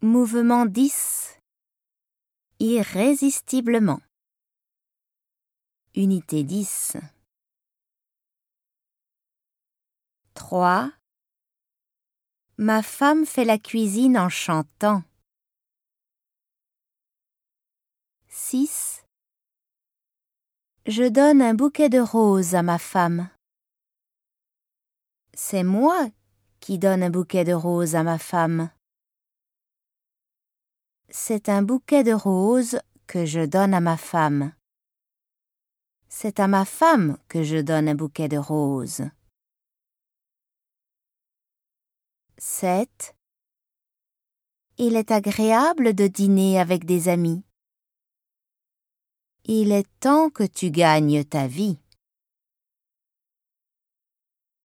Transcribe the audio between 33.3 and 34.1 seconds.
donne à ma